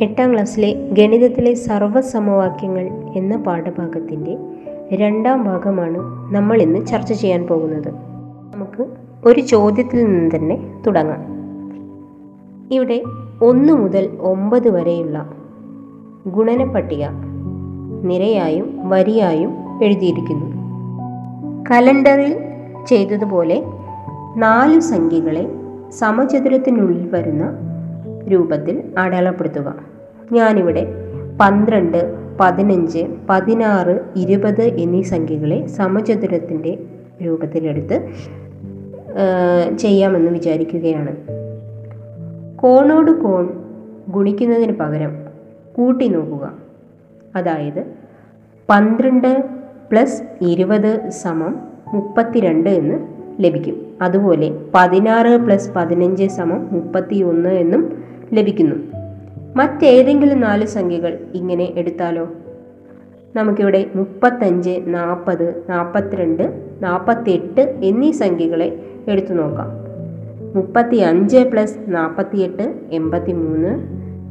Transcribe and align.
എട്ടാം 0.00 0.32
ക്ലാസ്സിലെ 0.32 0.90
ഗണിതത്തിലെ 0.92 1.54
സർവസമവാക്യങ്ങൾ 1.54 2.90
എന്ന 3.16 3.36
പാഠഭാഗത്തിന്റെ 3.36 4.38
രണ്ടാം 4.92 5.44
ഭാഗമാണ് 5.44 5.98
നമ്മൾ 6.34 6.62
ഇന്ന് 6.62 6.86
ചർച്ച 6.86 7.12
ചെയ്യാൻ 7.12 7.46
പോകുന്നത്. 7.46 7.88
നമുക്ക് 8.54 8.86
ഒരു 9.24 9.40
ചോദ്യത്തിൽ 9.40 10.04
നിന്ന് 10.04 10.36
തന്നെ 10.36 10.82
തുടങ്ങാം. 10.86 11.24
ഇവിടെ 12.74 13.02
ഒന്ന് 13.42 13.72
മുതൽ 13.72 14.18
ഒമ്പത് 14.20 14.70
വരെയുള്ള 14.70 15.32
ഗുണന 16.26 16.64
പട്ടിക 16.64 17.04
നിരയായും 18.02 18.88
വരിയായും 18.88 19.50
എഴുതിയിരിക്കുന്നു. 19.84 20.46
കലണ്ടറിൽ 21.70 22.38
ചെയ്തതുപോലെ 22.86 23.64
നാല് 24.36 24.80
സംഖ്യകളെ 24.80 25.48
സമചതുരത്തിനുള്ളിൽ 25.90 27.08
വരുന്ന 27.10 27.73
രൂപത്തിൽ 28.28 28.82
അടയാളപ്പെടുത്തുക. 28.98 29.74
ഞാനിവിടെ 30.32 30.86
പന്ത്രണ്ട് 31.40 32.24
പതിനഞ്ച് 32.40 33.06
പതിനാറ് 33.30 34.00
ഇരുപത് 34.16 34.62
എന്നീ 34.62 35.02
സംഖ്യകളെ 35.02 35.66
സമചതുരത്തിന്റെ 35.66 36.78
രൂപത്തിലെടുത്ത് 37.24 38.10
ചെയ്യാമെന്ന് 39.78 40.30
വിചാരിക്കുകയാണ്. 40.30 41.16
കോണോട് 42.56 43.10
കോൺ 43.10 43.48
ഗുണിക്കുന്നതിന് 44.08 44.72
പകരം 44.72 45.10
കൂട്ടി 45.76 46.08
നോക്കുക. 46.08 46.52
അതായത് 47.36 47.84
പന്ത്രണ്ട് 48.70 49.44
പ്ലസ് 49.92 50.22
ഇരുപത് 50.40 51.08
സമം 51.08 51.60
മുപ്പത്തിരണ്ട് 51.92 52.70
എന്ന് 52.70 53.06
ലഭിക്കും. 53.40 53.86
അതുപോലെ 54.02 54.52
പതിനാറ് 54.74 55.36
പ്ലസ് 55.36 55.70
പതിനഞ്ച് 55.70 56.24
സമം 56.24 56.68
മുപ്പത്തി 56.72 57.22
ഒന്ന് 57.22 57.48
എന്നും 57.48 58.03
ലഭിക്കുന്നു. 58.34 58.76
മറ്റേതെങ്കിലും 59.56 60.40
നാല് 60.40 60.66
സംഖ്യകൾ 60.66 61.18
ഇങ്ങനെ 61.34 61.72
എടുത്താലോ? 61.76 62.28
നമുക്കിവിടെ 63.36 63.86
മുപ്പത്തഞ്ച് 63.94 64.80
നാൽപ്പത് 64.86 65.64
നാൽപ്പത്തിരണ്ട് 65.70 66.62
നാൽപ്പത്തിയെട്ട് 66.82 67.60
എന്നീ 67.60 68.10
സംഖ്യകളെ 68.10 68.84
എടുത്തു 69.08 69.34
നോക്കാം. 69.34 69.68
മുപ്പത്തി 70.56 70.96
അഞ്ച് 70.96 71.36
പ്ലസ് 71.36 71.78
നാൽപ്പത്തിയെട്ട് 71.88 72.74
എൺപത്തി 72.92 73.32
മൂന്ന് 73.32 73.78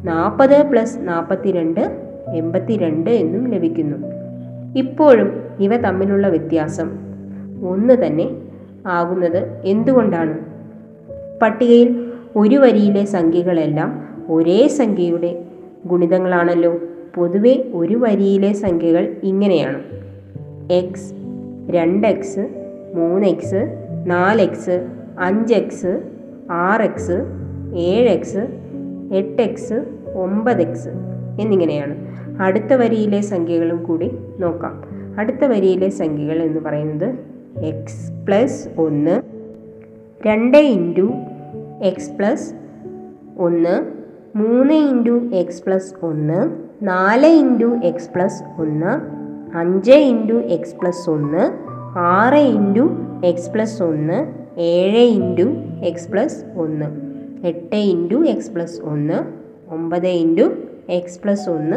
നാൽപ്പത് 0.08 0.70
പ്ലസ് 0.72 0.98
നാൽപ്പത്തിരണ്ട് 1.02 1.80
എൺപത്തി 2.36 2.78
രണ്ട് 2.78 3.10
എന്നും 3.10 3.52
ലഭിക്കുന്നു. 3.52 3.98
ഇപ്പോഴും 4.78 5.44
ഇവ 5.60 5.78
തമ്മിലുള്ള 5.78 6.28
വ്യത്യാസം 6.28 6.92
ഒന്ന് 7.68 7.94
തന്നെ 7.94 8.30
ആകുന്നത് 8.88 9.62
എന്തുകൊണ്ടാണ്? 9.66 10.40
പട്ടികയിൽ 11.42 12.13
ഒരു 12.36 12.56
വരിയിലെ 12.56 13.06
സംഖ്യകളെല്ലാം 13.06 14.04
ഒരേ 14.30 14.68
സംഖ്യയുടെ 14.68 15.44
ഗുണിതങ്ങളാണല്ലോ. 15.86 16.80
പൊതുവെ 17.16 17.66
ഒരു 17.74 17.96
വരിയിലെ 17.96 18.54
സംഖ്യകൾ 18.54 19.16
ഇങ്ങനെയാണ്. 19.24 19.84
എക്സ് 20.72 21.14
രണ്ട് 21.70 22.08
എക്സ് 22.08 22.50
മൂന്ന് 22.96 23.28
എക്സ് 23.28 23.86
നാല് 24.06 24.42
എക്സ് 24.42 24.88
അഞ്ച് 25.20 25.54
എക്സ് 25.54 26.02
ആറ് 26.52 26.82
എക്സ് 26.82 27.18
ഏഴ് 27.76 28.10
എക്സ് 28.10 28.48
എട്ട് 29.14 29.42
എക്സ് 29.42 29.86
ഒമ്പത് 30.16 30.62
എക്സ് 30.62 30.90
എന്നിങ്ങനെയാണ്. 31.42 31.96
അടുത്ത 32.42 32.74
വരിയിലെ 32.74 33.22
സംഖ്യകളും 33.22 33.84
കൂടി 33.84 34.12
നോക്കാം. 34.40 34.84
അടുത്ത 35.18 35.46
വരിയിലെ 35.46 35.90
സംഖ്യകൾ 35.90 36.44
എന്ന് 36.44 36.60
പറയുന്നത് 36.60 37.16
എക്സ് 37.60 38.12
പ്ലസ് 38.28 38.70
ഒന്ന് 38.78 39.22
രണ്ട് 40.28 40.58
ഇന്റു 40.58 41.14
എക്സ് 41.84 42.12
പ്ലസ് 42.12 42.54
ഒന്ന് 43.38 43.86
മൂന്ന് 44.38 44.74
ഇന്റു 44.74 45.30
എക്സ് 45.34 45.64
പ്ലസ് 45.64 46.06
ഒന്ന് 46.06 46.52
നാല് 46.82 47.26
ഇന്റു 47.26 47.66
എക്സ് 47.84 48.10
പ്ലസ് 48.16 48.44
ഒന്ന് 48.62 48.92
അഞ്ച് 49.58 49.92
ഇന്റു 49.92 50.34
എക്സ് 50.34 50.76
പ്ലസ് 50.76 51.10
ഒന്ന് 51.10 51.52
ആറ് 51.98 52.36
ഇന്റു 52.36 52.90
എക്സ് 53.26 53.52
പ്ലസ് 53.52 53.84
ഒന്ന് 53.84 54.28
ഏഴ് 54.58 54.98
ഇന്റു 54.98 55.44
എക്സ് 55.84 56.10
പ്ലസ് 56.10 56.46
ഒന്ന് 56.58 56.86
എട്ട് 57.46 57.76
ഇന്റു 57.76 58.26
എക്സ് 58.26 58.52
പ്ലസ് 58.52 58.82
ഒന്ന് 58.82 59.14
ഒമ്പത് 59.74 60.08
ഇന്റു 60.08 60.44
എക്സ് 60.90 61.20
പ്ലസ് 61.20 61.50
ഒന്ന് 61.50 61.76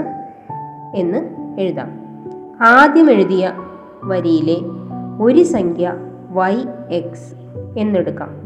എന്ന് 0.97 1.19
എഴുതാം. 1.61 1.91
ആദ്യം 2.61 3.11
എഴുതിയ 3.11 3.53
വരിയിലെ 4.03 4.59
ഒരു 5.22 5.43
സംഖ്യ 5.43 5.95
വൈ 6.31 6.56
എക്സ് 6.91 7.34
എന്നെടുക്കാം. 7.78 8.46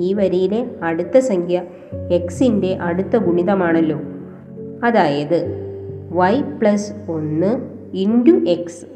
ഈ 0.00 0.12
വരിയിലെ 0.12 0.66
അടുത്ത 0.82 1.18
സംഖ്യ 1.18 1.62
എക്സിന്റെ 2.10 2.78
അടുത്ത 2.80 3.16
ഗുണിതമാണല്ലോ. 3.16 4.00
അതായത് 4.84 5.46
വൈ 6.12 6.40
പ്ലസ് 6.40 6.92
ഒന്ന് 7.08 7.60
ഇന്റു 7.94 8.30
എക്സ് 8.30 8.86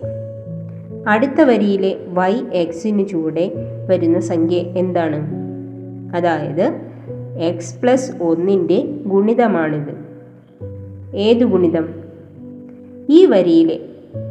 അടുത്ത 1.09 1.41
വരിയിലെ 1.41 1.97
വൈ 2.09 2.32
എക്സിന് 2.53 3.09
ചൂടെ 3.09 3.53
വരുന്ന 3.88 4.20
സംഖ്യ 4.20 4.56
എന്താണ്? 4.56 5.31
അതായത് 6.16 6.81
എക്സ് 7.38 7.81
പ്ലസ് 7.81 8.22
ഒന്നിന്റെ 8.22 8.94
ഗുണിതമാണിത്. 9.06 10.04
ഏത് 11.16 11.44
ഗുണിതം? 11.44 11.88
ഈ 13.10 13.26
വരിയിലെ 13.26 13.81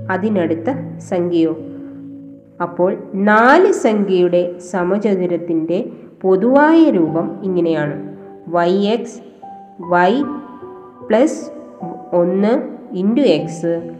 അതിനടുത്ത 0.09 0.97
സംഖ്യയോ. 0.97 1.57
അപ്പോൾ 2.61 2.97
നാല് 3.15 3.71
സംഖ്യയുടെ 3.71 4.57
സമചതുരത്തിന്റെ 4.57 5.85
പൊതുവായ 6.23 6.89
രൂപം 6.89 7.43
ഇങ്ങനെയാണ്. 7.43 8.15
വൈ 8.47 8.85
എക്സ് 8.85 9.19
വൈ 9.79 10.23
പ്ലസ് 11.09 11.51
ഒന്ന് 12.13 12.61
into 12.91 13.21
X 13.21 13.91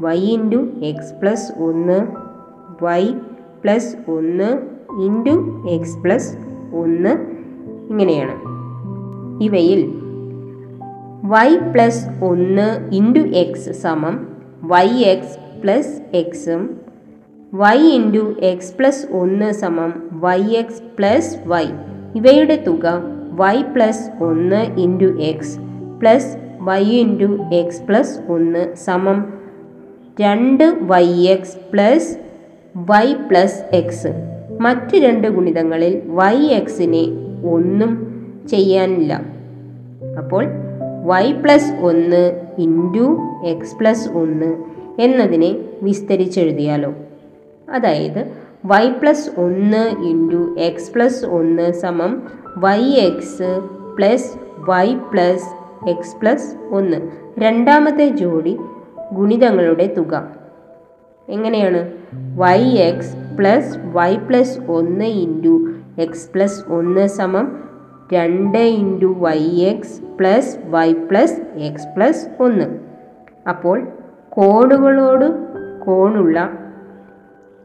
Y 0.00 0.18
into 0.18 0.56
X 0.82 1.14
plus 1.14 1.52
ഒന്ന് 1.62 2.06
വൈ 2.84 3.12
പ്ലസ് 3.64 3.96
ഒന്ന് 4.10 4.58
ഇന്റു 5.02 5.64
എക്സ് 5.68 5.98
പ്ലസ് 5.98 6.36
ഒന്ന് 6.74 7.16
ഇങ്ങനെയാണ്. 7.90 8.36
ഇവയിൽ 9.42 10.02
വൈ 11.24 11.56
പ്ലസ് 11.56 12.06
ഒന്ന് 12.24 12.88
ഇന്റു 12.94 13.20
എക്സ് 13.20 13.70
സമം 13.70 14.28
വൈ 14.62 14.88
എക്സ് 14.88 15.60
പ്ലസ് 15.62 16.16
എക്സും 16.16 16.81
വൈ 17.60 17.78
ഇന്റു 17.96 18.36
എക്സ് 18.50 18.74
പ്ലസ് 18.76 19.02
ഒന്ന് 19.12 19.48
സമം 19.52 19.90
വൈ 20.20 20.40
എക്സ് 20.60 20.82
പ്ലസ് 20.98 21.32
വൈ 21.46 21.66
ഇവയുടെ 22.14 22.56
തുക 22.66 22.94
വൈ 23.40 23.62
പ്ലസ് 23.74 24.04
ഒന്ന് 24.28 24.60
into 24.76 25.08
X 25.30 25.58
plus 26.00 26.30
Y 26.60 26.84
into 27.00 27.28
X 27.52 27.82
plus 27.82 28.14
ഒന്ന് 28.28 28.62
സമം 28.76 29.18
രണ്ട് 30.20 30.64
Y 30.64 31.04
X 31.34 31.58
plus 31.72 32.08
Y 32.74 33.06
plus 33.28 33.60
X 33.74 34.12
മറ്റ് 34.60 34.96
രണ്ട് 34.96 35.28
ഗുണിതങ്ങളിൽ 35.28 36.02
വൈ 36.06 36.36
എക്സിനെ 36.60 37.04
ഒന്നും 37.54 37.92
ചെയ്യാനില്ല. 38.48 39.12
അപ്പോൾ 40.18 40.44
വൈ 41.04 41.32
പ്ലസ് 41.32 41.72
ഒന്ന് 41.90 42.24
ഇന്റു 42.58 43.08
എക്സ് 43.46 43.76
പ്ലസ് 43.76 44.08
ഒന്ന് 44.08 44.52
എന്നതിനെ 45.02 45.56
വിസ്തരിച്ചെഴുതിയാലോ. 45.82 46.92
അതായത് 47.72 48.32
വൈ 48.66 48.90
പ്ലസ് 48.90 49.30
ഒന്ന് 49.40 50.04
ഇന്റു 50.04 50.56
എക്സ് 50.58 50.92
പ്ലസ് 50.92 51.24
ഒന്ന് 51.24 51.72
സമം 51.72 52.22
Y 52.58 52.82
X 52.82 53.60
plus 53.96 54.36
Y 54.68 54.94
plus 54.94 55.48
X 55.88 56.16
plus 56.16 56.56
ഒന്ന്. 56.70 56.96
രണ്ടാമത്തെ 57.38 58.08
ജോഡി 58.08 58.58
ഗുണിതങ്ങളുടെ 59.14 59.94
തുക. 59.98 60.28
എങ്ങനെയാണ്? 61.28 61.92
Y 62.36 62.62
X 62.62 63.16
plus 63.38 63.78
Y 63.92 64.16
plus 64.16 64.58
ഒന്ന് 64.68 65.04
ഇന്റു 65.04 65.68
എക്സ് 65.98 66.30
പ്ലസ് 66.34 66.64
ഒന്ന് 66.68 67.06
സമം 67.06 67.64
രണ്ട് 68.12 68.58
into 68.58 69.06
Y 69.06 69.42
X 69.60 70.02
plus 70.02 70.58
Y 70.68 70.92
plus 70.92 71.40
X 71.56 71.86
plus 71.96 72.28
ഒന്ന്. 72.40 72.64
അപ്പോൾ 73.48 73.88
കോണുകളോട് 74.30 75.32
കോണുള്ള 75.86 76.61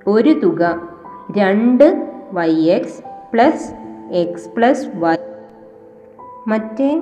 ഒരു 0.07 0.39
തുക 0.39 0.89
രണ്ട് 1.37 2.11
Y 2.33 2.51
X 2.51 3.03
plus 3.33 3.73
X 4.11 4.49
plus 4.57 4.87
Y 4.95 5.15
മറ്റേ 6.47 7.01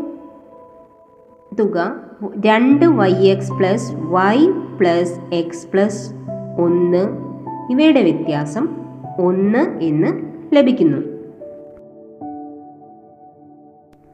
തുക 1.60 1.96
രണ്ട് 2.46 2.86
Y 2.86 3.13
X 3.13 3.54
plus 3.54 3.96
Y 3.96 4.48
plus 4.80 5.19
X 5.34 5.68
plus 5.68 6.13
ഒന്ന്. 6.60 7.07
ഇവയുടെ 7.72 8.02
വ്യത്യാസം 8.02 8.69
ഒന്ന് 9.19 9.80
എന്ന് 9.84 10.31
ലഭിക്കുന്നു. 10.56 10.98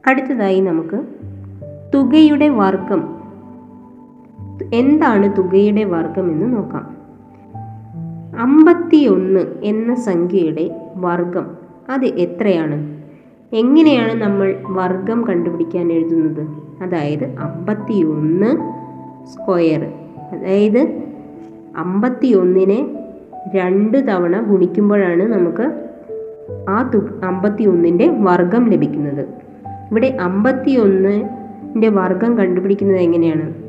അടുത്തതായി 0.08 0.60
നമുക്ക് 0.60 1.04
തുകയുടെ 1.94 2.48
വർഗം. 2.48 3.22
എന്താണ് 4.74 5.36
തുകയുടെ 5.36 5.84
വർഗം 5.84 6.30
എന്ന് 6.30 6.56
നോക്കാം. 6.56 7.01
അമ്പത്തിയൊന്ന് 8.40 9.40
എന്ന 9.62 9.94
സംഖ്യയുടെ 9.94 10.90
വർഗം 10.96 11.46
അത് 11.90 12.04
എത്രയാണ്? 12.04 13.02
എങ്ങനെയാണ് 13.52 14.14
നമ്മൾ 14.14 14.54
വർഗം 14.66 15.26
കണ്ടുപിടിക്കാൻ 15.26 15.92
എഴുതുന്നത്? 15.92 16.46
അതായത് 16.82 17.24
അമ്പത്തി 17.24 18.02
ഒന്ന് 18.04 18.56
സ്ക്വയർ. 19.26 19.84
അതായത് 20.32 21.02
അമ്പത്തി 21.76 22.32
ഒന്നിനെ 22.34 22.98
രണ്ട് 23.54 24.08
തവണ 24.08 24.40
ഗുണിക്കുമ്പോഴാണ് 24.40 25.22
നമുക്ക് 25.22 25.88
ആ 26.68 26.90
തു 26.94 26.98
അമ്പത്തി 27.24 27.64
ഒന്നിന്റെ 27.64 28.08
വർഗം 28.08 28.70
ലഭിക്കുന്നത്. 28.70 29.28
ഇവിടെ 29.90 30.18
അമ്പത്തി 30.20 30.76
ഒന്നിന്റെ 30.76 31.88
വർഗം 31.88 32.38
കണ്ടുപിടിക്കുന്നത് 32.38 32.96
എങ്ങനെയാണ്? 32.96 33.61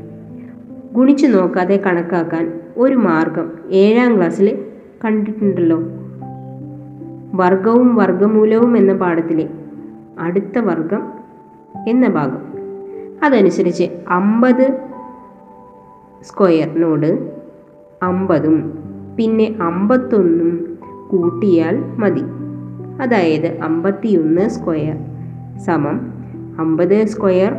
ഗുണിച്ചു 0.94 1.28
നോക്കാതെ 1.28 1.78
കണക്കാക്കാൻ 1.86 2.62
ഒരു 2.78 2.95
മാർഗം 2.95 3.51
ഏഴാം 3.72 4.18
ക്ലാസ്സിൽ 4.18 4.66
കണ്ടിട്ടുണ്ടല്ലോ. 5.06 5.80
വർഗവും 7.34 7.95
വർഗമൂലവും 7.95 8.78
എന്ന 8.78 8.94
പാഠത്തിലെ 8.94 9.50
അടുത്ത 10.19 10.60
വർഗം 10.60 11.13
എന്ന 11.88 12.07
ഭാഗം. 12.07 12.42
അതനുസരിച്ച് 13.24 13.84
അമ്പത് 14.10 14.80
സ്ക്വയറിനോട് 16.22 17.42
അമ്പതും 18.04 18.74
പിന്നെ 19.18 19.56
അമ്പത്തൊന്നും 19.62 20.78
കൂട്ടിയാൽ 21.10 21.78
മതി. 21.78 22.22
അതായത് 23.01 23.57
അമ്പത്തിയൊന്ന് 23.62 24.50
സ്ക്വയർ 24.50 24.96
സമം 25.60 26.13
അമ്പത് 26.60 27.06
സ്ക്വയർ 27.06 27.54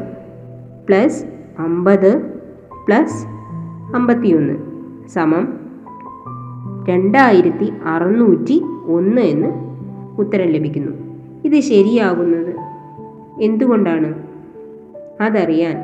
പ്ലസ് 0.89 1.25
അമ്പത് 1.59 2.34
പ്ലസ് 2.89 3.27
അമ്പത്തിയൊന്ന് 3.97 4.55
സമം 5.09 5.49
രണ്ടായിരത്തി 6.89 7.73
അറുന്നൂറ്റി 7.85 8.63
ഒന്ന് 8.87 9.21
എന്ന് 9.21 9.47
ഉത്തരം 10.21 10.49
ലഭിക്കുന്നു. 10.49 10.93
ഇത് 11.45 11.61
ശരിയാകുന്നത് 11.61 12.55
എന്തുകൊണ്ടാണ്? 13.43 14.23
അതറിയാൻ 15.21 15.77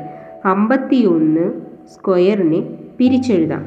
അമ്പത്തിയൊന്ന് 0.45 1.51
സ്ക്വയറിനെ 1.95 2.77
പിരിച്ചെഴുതാം. 2.97 3.65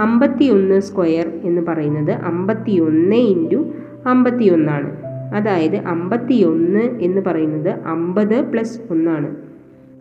അമ്പത്തിയൊന്ന് 0.00 0.80
സ്ക്വയർ 0.80 1.40
എന്ന് 1.44 1.62
പറയുന്നത് 1.62 2.10
അമ്പത്തിയൊന്ന് 2.10 3.16
ഇന്റു 3.16 3.64
അമ്പത്തിയൊന്നാണ്. 4.06 4.96
അതായത് 5.34 5.76
അമ്പത്തിയൊന്ന് 5.76 6.78
എന്ന് 6.78 7.20
പറയുന്നത് 7.26 7.68
അമ്പത് 7.68 8.50
പ്ലസ് 8.52 8.80
ഒന്നാണ്. 8.90 9.36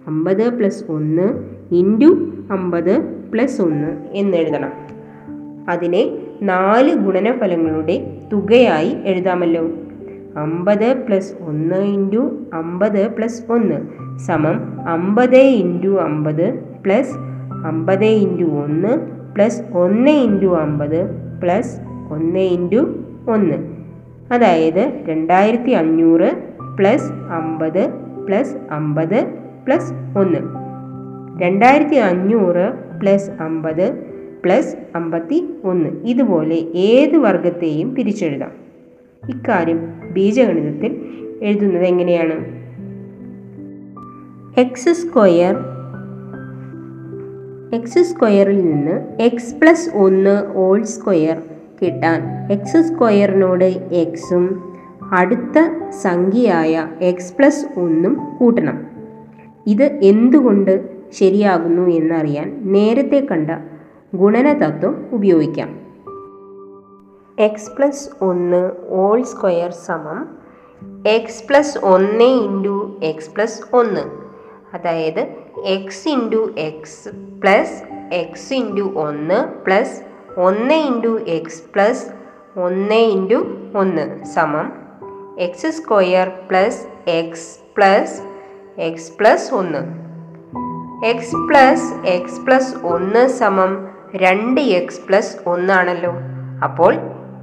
അമ്പത് 0.07 0.49
പ്ലസ് 0.49 0.91
ഒന്ന് 0.91 1.54
ഇന്റു 1.71 2.33
അമ്പത് 2.51 2.99
പ്ലസ് 3.33 3.61
ഒന്ന് 3.61 4.07
എന്നെഴുതണം 4.11 4.71
അതിനെ 5.69 6.17
നാല് 6.41 6.95
ഗുണനഫലങ്ങളുടെ 6.95 8.17
തുകയായി 8.33 8.97
എഴുതാമല്ലോ. 9.05 9.69
അമ്പത് 10.37 11.05
പ്ലസ് 11.07 11.33
ഒന്ന് 11.41 11.75
ഇന്റു 11.75 12.45
അമ്പത് 12.53 13.15
പ്ലസ് 13.15 13.51
ഒന്ന് 13.51 13.75
സമം 14.17 14.81
അമ്പത് 14.89 15.35
ഇന്റു 15.35 16.01
അമ്പത് 16.01 16.53
പ്ലസ് 16.85 17.15
അമ്പത് 17.65 18.05
ഇന്റു 18.05 18.43
ഒന്ന് 18.43 18.97
പ്ലസ് 19.35 19.61
ഒന്ന് 19.73 20.11
ഇന്റു 20.11 20.57
അമ്പത് 20.57 21.05
പ്ലസ് 21.41 21.79
ഒന്ന് 22.11 22.39
ഇന്റു 22.39 22.99
ഒന്ന്. 23.29 23.57
അതായത് 24.33 25.03
രണ്ടായിരത്തി 25.09 25.71
അഞ്ഞൂറ് 25.71 26.53
പ്ലസ് 26.79 27.11
അമ്പത് 27.11 27.89
പ്ലസ് 28.27 28.55
അമ്പത് 28.71 29.25
പ്ലസ് 29.65 29.93
ഒന്ന്. 30.17 30.64
രണ്ടായിരത്തി 31.41 31.95
അഞ്ഞൂറ് 31.95 32.73
പ്ലസ് 32.99 33.29
അമ്പത് 33.29 33.93
പ്ലസ് 34.45 34.75
അമ്പത്തി 34.95 35.49
ഒന്ന് 35.63 35.89
ഇതുപോലെ 36.05 36.55
ഏത് 36.75 37.17
വർഗത്തെയും 37.17 37.95
പിരിച്ചെഴുതാം. 37.95 38.51
ഇക്കാര്യം 39.29 39.93
ബീജഗണിതത്തിൽ 40.13 41.05
എഴുതുന്നത് 41.41 41.83
എങ്ങനെയാണ്? 41.83 42.45
എക്സ് 44.59 44.93
സ്ക്വയർ 44.93 45.55
എക്സ് 47.73 48.03
സ്ക്വയറിൽ 48.03 48.65
നിന്ന് 48.65 49.21
എക്സ് 49.21 49.55
പ്ലസ് 49.55 49.89
ഒന്ന് 49.95 50.47
ഓൾ 50.55 50.83
സ്ക്വയർ 50.83 51.37
കിട്ടാൻ 51.81 52.51
എക്സ് 52.51 52.81
സ്ക്വയറിനോട് 52.81 53.65
എക്സും 53.91 54.73
അടുത്ത 55.11 55.89
സംഖ്യയായ 55.89 56.87
എക്സ് 57.01 57.33
പ്ലസ് 57.37 57.79
ഒന്നും 57.79 58.17
കൂട്ടണം. 58.39 58.85
ഇത് 59.67 59.83
എന്തുകൊണ്ട് 59.83 60.94
ശരിയാകുന്നു 61.15 61.87
എന്നറിയാൻ 61.87 62.47
നേരത്തെ 62.71 63.27
കണ്ട 63.31 63.51
ഗുണന 64.15 64.47
തത്വം 64.53 65.09
ഉപയോഗിക്കാം. 65.11 65.71
എക്സ് 67.39 67.71
പ്ലസ് 67.77 68.09
ഒന്ന് 68.21 68.71
ഓൾ 68.89 69.21
സ്ക്വയർ 69.21 69.71
സമം 69.71 70.19
എക്സ് 71.07 71.47
പ്ലസ് 71.47 71.77
ഒന്ന് 71.77 72.23
ഇന്റു 72.23 72.99
എക്സ് 73.03 73.31
പ്ലസ് 73.35 73.61
ഒന്ന് 73.73 74.03
അതായത് 74.73 75.27
X 75.65 76.09
into 76.09 76.41
X 76.57 77.09
plus 77.41 77.83
X 78.13 78.53
into 78.53 78.93
ഒന്ന് 78.95 79.39
പ്ലസ് 79.65 79.97
ഒന്ന് 80.39 80.73
ഇന്റു 80.73 81.19
എക്സ് 81.27 81.63
പ്ലസ് 81.73 82.05
ഒന്ന് 82.59 83.01
ഇന്റു 83.15 83.39
ഒന്ന് 83.75 84.25
സമം 84.25 84.67
X 85.39 85.71
square 85.71 86.27
plus 86.49 87.09
X 87.09 87.51
plus 87.77 88.17
X 88.81 89.11
plus 89.19 89.53
ഒന്ന് 89.55 90.04
എക്സ് 91.03 91.35
പ്ലസ് 91.35 92.07
എക്സ് 92.07 92.41
പ്ലസ് 92.41 92.85
ഒന്ന് 92.85 93.27
സമം 93.27 93.87
രണ്ട് 94.15 94.61
എക്സ് 94.61 95.01
പ്ലസ് 95.07 95.49
ഒന്നാണല്ലോ 95.49 96.13
അപ്പോൾ 96.63 96.93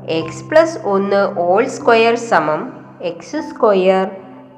എക്സ് 0.09 0.45
പ്ലസ് 0.51 0.79
ഒന്ന് 0.85 1.41
ഓൾ 1.41 1.65
സ്ക്വയർ 1.65 2.15
സമം 2.15 2.73
എക്സ് 3.01 3.37
സ്ക്വയർ 3.37 4.11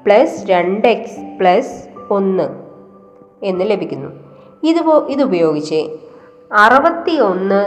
പ്ലസ് 0.05 0.47
രണ്ട് 0.47 0.87
എക്സ് 0.87 1.39
പ്ലസ് 1.39 1.89
ഒന്ന് 2.09 2.49
എന്ന് 3.43 3.65
ലഭിക്കുന്നു. 3.65 4.09
ഇത് 4.63 5.09
ഇതുപയോഗിച്ച് 5.09 5.99
അറുപത്തി 6.51 7.19
ഒന്ന് 7.19 7.61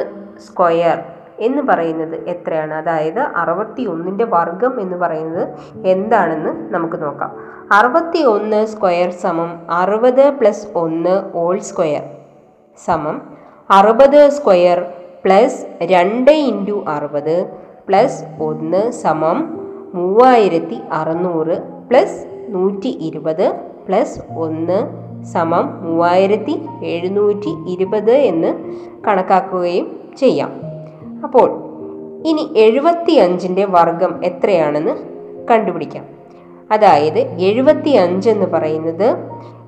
സ്ക്വയർ 0.47 1.18
എന്ന് 1.41 1.63
പറയുന്നത് 1.63 2.29
എത്രയാണ്? 2.29 2.75
അതായത് 2.75 3.21
അറുപത്തി 3.21 3.83
ഒന്നിന്റെ 3.87 4.25
വർഗം 4.25 4.81
എന്ന് 4.81 4.97
പറയുന്നത് 4.97 5.49
എന്താണെന്ന് 5.87 6.75
നമുക്ക് 6.75 7.03
നോക്കാം. 7.03 7.31
അറുപത്തി 7.73 8.19
ഒന്ന് 8.19 8.67
സ്ക്വയർ 8.67 9.11
സമം 9.11 9.51
അറുപത് 9.71 10.31
പ്ലസ് 10.31 10.69
ഒന്ന് 10.75 11.23
ഓൾ 11.35 11.59
സ്ക്വയർ 11.59 12.03
സമം 12.87 13.23
അറുപത് 13.71 14.31
സ്ക്വയർ 14.31 14.87
പ്ലസ് 15.25 15.67
രണ്ട് 15.83 16.31
ഇന്റു 16.31 16.85
അറുപത് 16.87 17.47
പ്ലസ് 17.87 18.25
ഒന്ന് 18.39 18.93
സമം 18.93 19.39
മൂവായിരത്തി 19.95 20.83
അറുന്നൂറ് 20.93 21.57
പ്ലസ് 21.89 22.27
നൂറ്റി 22.49 22.89
ഇരുപത് 22.89 23.53
പ്ലസ് 23.87 24.21
ഒന്ന് 24.37 24.79
സമം 25.25 25.67
മൂവായിരത്തി 25.81 26.55
എഴുന്നൂറ്റി 26.83 27.53
ഇരുപത് 27.67 28.13
എന്ന് 28.13 28.51
കണക്കാക്കുകയും 29.07 30.01
ചെയ്യാം. 30.17 30.68
അപ്പോൾ 31.25 31.69
ഇനി 32.25 32.55
എഴുപത്തി 32.57 33.13
അഞ്ചിന്റെ 33.13 33.65
വർഗം 33.65 34.25
എത്രയാണെന്ന് 34.25 34.91
കണ്ടുപിടിക്കാം. 35.51 36.05
അതായത് 36.71 37.19
എഴുപത്തി 37.19 37.91
അഞ്ച് 37.91 38.31
എന്ന് 38.31 38.47
പറയുന്നത് 38.47 39.17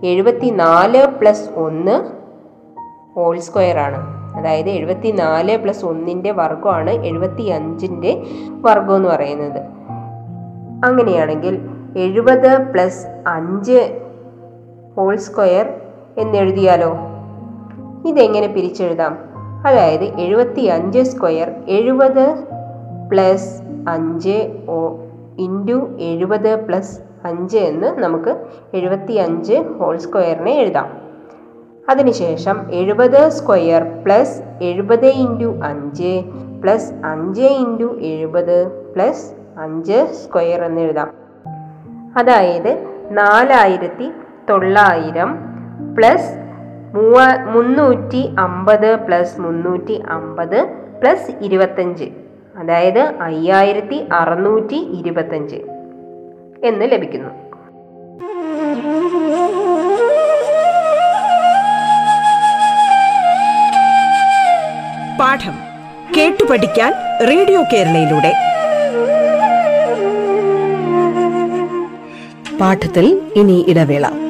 എഴുപത്തി 0.04 0.50
നാല് 0.50 1.06
പ്ലസ് 1.06 1.50
ഒന്ന് 1.56 2.04
ഹോൾ 3.14 3.38
സ്ക്വയർ 3.38 3.78
ആണ്. 3.78 4.20
അതായത് 4.36 4.70
എഴുപത്തി 4.70 5.10
നാല് 5.10 5.58
പ്ലസ് 5.58 5.84
ഒന്നിന്റെ 5.84 6.30
വർഗമാണ് 6.30 6.90
എഴുപത്തി 6.90 7.42
അഞ്ചിന്റെ 7.42 8.22
വർഗം 8.50 8.96
എന്ന് 8.96 9.08
പറയുന്നത്. 9.08 9.60
അങ്ങനെയാണെങ്കിൽ 10.84 11.60
എഴുപത് 11.96 12.72
പ്ലസ് 12.72 13.06
അഞ്ച് 13.26 14.00
ഹോൾ 14.96 15.16
സ്ക്വയർ 15.16 15.80
എന്നെഴുതിയാലോ 16.18 16.96
ഇതെങ്ങനെ 18.06 18.46
പിരിച്ചെഴുതാം? 18.46 19.29
അതായത് 19.64 20.20
എഴുപത്തി 20.20 20.60
അഞ്ച് 20.60 21.02
സ്ക്വയർ 21.02 21.52
എഴുപത് 21.68 22.44
പ്ലസ് 23.10 23.62
അഞ്ച് 23.88 24.50
ഓ 24.68 24.96
ഇന്റു 25.38 25.96
എഴുപത് 25.98 26.66
പ്ലസ് 26.66 27.00
അഞ്ച് 27.24 27.58
എന്ന് 27.58 27.98
നമുക്ക് 27.98 28.44
എഴുപത്തി 28.74 29.12
അഞ്ച് 29.12 29.54
ഹോൾ 29.78 29.96
സ്ക്വയറിനെ 29.96 30.52
എഴുതാം. 30.52 31.00
അതിനുശേഷം 31.88 32.72
എഴുപത് 32.72 33.28
സ്ക്വയർ 33.28 33.82
പ്ലസ് 34.04 34.42
എഴുപത് 34.62 35.06
ഇന്റു 35.06 35.60
അഞ്ച് 35.64 36.22
പ്ലസ് 36.62 36.92
അഞ്ച് 37.04 37.42
ഇന്റു 37.42 37.98
എഴുപത് 38.00 38.68
പ്ലസ് 38.94 39.32
അഞ്ച് 39.58 40.06
സ്ക്വയർ 40.12 40.64
എന്ന് 40.64 40.80
എഴുതാം. 40.80 41.10
അതായത് 42.16 42.86
നാലായിരത്തി 43.10 44.10
തൊള്ളായിരം 44.50 45.38
പ്ലസ് 45.98 46.49
മൂവ 46.94 47.16
മുന്നൂറ്റി 47.44 48.34
അമ്പത് 48.38 48.96
പ്ലസ് 48.96 49.40
മുന്നൂറ്റി 49.40 49.92
അമ്പത് 49.92 50.64
പ്ലസ് 51.00 51.30
ഇരുപത്തഞ്ച്. 51.42 52.04
അതായത് 52.56 52.98
അയ്യായിരത്തി 52.98 54.08
അറുന്നൂറ്റി 54.12 54.74
ഇരുപത്തഞ്ച് 54.74 55.56
എന്ന് 56.64 56.92
ലഭിക്കുന്നു. 56.92 57.30
പാഠം 65.20 65.56
കേട്ടു 66.16 66.44
പഠിക്കാൻ 66.50 66.92
റേഡിയോ 67.28 67.62
കേരളയിലൂടെ. 67.72 68.32
പാഠത്തിൽ 72.60 73.20
ഇനി 73.36 73.64
ഇടവേള. 73.68 74.29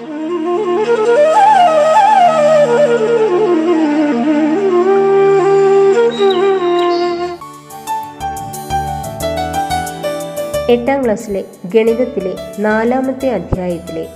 എട്ടാം 10.71 11.03
ക്ലാസ്സിലെ 11.03 11.43
ഗണിതത്തിലെ 11.75 12.33
നാലാമത്തെ 12.59 13.29
അധ്യായത്തിലെ 13.29 14.07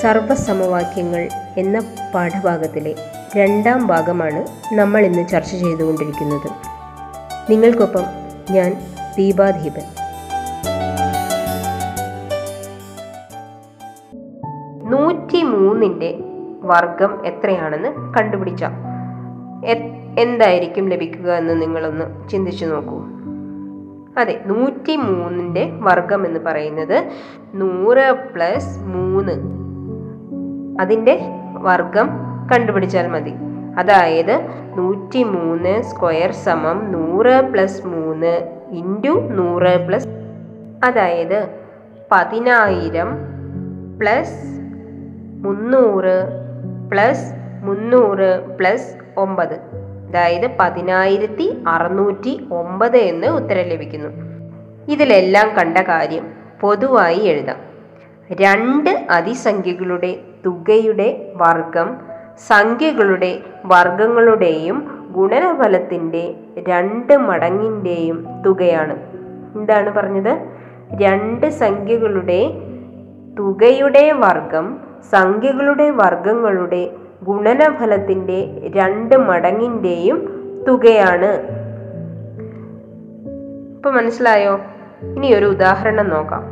സർവസമവാക്യങ്ങൾ 0.00 1.28
എന്ന 1.58 1.80
പാഠഭാഗത്തിലെ 2.14 2.94
രണ്ടാം 3.36 3.86
ഭാഗമാണ് 3.86 4.46
നമ്മൾ 4.74 5.00
ഇന്ന് 5.06 5.28
ചർച്ച 5.28 5.50
ചെയ്തുകൊണ്ടിരിക്കുന്നത്. 5.50 6.50
നിങ്ങൾക്കൊപ്പം 7.50 8.02
ഞാൻ 8.50 8.76
ദീപാദീപൻ. 9.18 9.82
നൂറ്റി 14.90 15.42
മൂന്നിന്റെ 15.42 16.18
വർഗം 16.62 17.26
എത്രയാണെന്ന് 17.26 18.14
കണ്ടുപിടിച്ച. 18.14 18.64
എന്തായിരിക്കും 20.18 20.88
ലഭിക്കുക 20.88 21.32
എന്ന് 21.32 21.62
നിങ്ങളൊന്ന് 21.62 22.28
ചിന്തിച്ചു 22.28 22.66
നോക്കൂ. 22.66 23.04
അതെ 24.18 24.40
നൂറ്റി 24.46 24.96
മൂന്നിന്റെ 24.96 25.70
വർഗം 25.80 26.26
എന്ന് 26.26 26.40
പറയുന്നത് 26.40 27.04
നൂറ് 27.54 28.32
പ്ലസ് 28.34 28.78
മൂന്ന്. 28.78 29.32
അതിന്റെ 30.80 31.20
വർഗം 31.52 32.10
കണ്ടുപിടിച്ചാൽ 32.52 33.06
മതി. 33.06 33.32
അതായത് 33.78 34.40
നൂറ്റി 34.76 35.22
മൂന്ന് 35.22 35.82
സ്ക്വയർ 35.82 36.32
സമം 36.32 36.92
നൂറ് 36.92 37.52
പ്ലസ് 37.52 37.86
മൂന്ന് 37.86 38.60
ഇന്റു 38.70 39.10
നൂറ് 39.10 39.86
പ്ലസ് 39.86 40.08
അതായത് 40.84 41.48
പതിനായിരം 42.12 43.08
പ്ലസ് 43.98 44.60
മുന്നൂറ് 45.44 46.16
പ്ലസ് 46.90 47.32
മുന്നൂറ് 47.62 48.58
പ്ലസ് 48.58 48.96
ഒമ്പത്. 49.16 49.83
അതായത് 50.14 50.50
പതിനായിരത്തി 50.60 51.64
അറുന്നൂറ്റി 51.68 52.48
ഒമ്പത് 52.52 52.96
എന്ന് 52.96 53.26
ഉത്തരം 53.26 53.64
ലഭിക്കുന്നു. 53.68 54.08
ഇതിലെല്ലാം 54.92 55.54
കണ്ട 55.54 55.78
കാര്യം 55.78 56.26
പൊതുവായി 56.60 57.18
എഴുതാം. 57.18 57.56
രണ്ട് 58.32 59.06
അതിസംഖ്യകളുടെ 59.10 60.16
തുകയുടെ 60.46 61.32
വർഗം 61.36 61.96
സംഖ്യകളുടെ 62.46 63.38
വർഗങ്ങളുടെയും 63.64 65.08
ഗുണനഫലത്തിന്റെ 65.12 66.34
രണ്ട് 66.68 67.16
മടങ്ങിന്റെയും 67.16 68.42
തുകയാണ്. 68.46 68.96
എന്താണ് 69.56 69.90
പറഞ്ഞത്? 69.90 70.38
രണ്ട് 71.02 71.50
സംഖ്യകളുടെ 71.50 72.50
തുകയുടെ 73.38 74.12
വർഗം 74.12 74.80
സംഖ്യകളുടെ 75.10 75.90
വർഗങ്ങളുടെ 75.90 76.90
ഗുണനഫലത്തിന്റെ 77.24 78.72
രണ്ട് 78.76 79.16
മടങ്ങിന്റെയും 79.16 80.18
തുകയാണ്. 80.68 81.32
ഇപ്പൊ 83.76 83.90
മനസ്സിലായോ? 83.90 84.60
ഇനി 85.16 85.34
ഒരു 85.34 85.46
ഉദാഹരണം 85.46 86.08
നോക്കാം. 86.08 86.42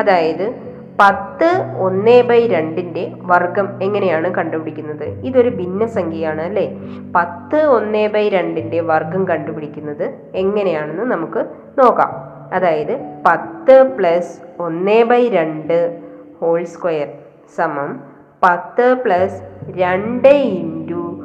അതായത് 0.00 0.54
പത്ത് 1.00 1.76
ഒന്ന് 1.78 2.22
ബൈ 2.22 2.46
രണ്ടിന്റെ 2.46 3.12
വർഗം 3.16 3.82
എങ്ങനെയാണ് 3.82 4.34
കണ്ടുപിടിക്കുന്നത്? 4.34 5.04
ഇതൊരു 5.04 5.48
ഭിന്ന 5.48 5.86
സംഖ്യയാണ് 5.86 6.42
അല്ലേ? 6.42 6.78
പത്ത് 7.16 7.62
ഒന്ന് 7.62 8.08
ബൈ 8.08 8.28
രണ്ടിന്റെ 8.28 8.80
വർഗം 8.80 9.28
കണ്ടുപിടിക്കുന്നത് 9.28 10.14
എങ്ങനെയാണെന്ന് 10.34 11.02
നമുക്ക് 11.02 11.46
നോക്കാം. 11.78 12.10
അതായത് 12.54 13.22
പത്ത് 13.26 13.96
പ്ലസ് 13.98 14.62
ഒന്ന് 14.62 15.04
ബൈ 15.04 15.28
രണ്ട് 15.28 16.00
ഹോൾ 16.40 16.64
സ്ക്വയർ 16.64 17.08
സമം 17.56 18.11
പത്ത് 18.42 18.96
പ്ലസ് 19.04 19.42
രണ്ട് 19.70 20.28
ഇന്റു 20.28 21.20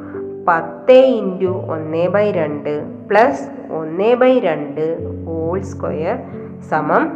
പത്ത് 0.48 0.92
ഇന്റു 0.92 1.46
ഒന്ന് 1.46 2.08
ബൈ 2.08 2.32
രണ്ട് 2.32 2.82
പ്ലസ് 3.08 3.72
ഒന്ന് 3.72 4.14
ബൈ 4.14 4.38
രണ്ട് 4.38 4.98
ഹോൾ 5.26 5.60
സ്ക്വയർ 5.60 6.18
സമം 6.60 7.12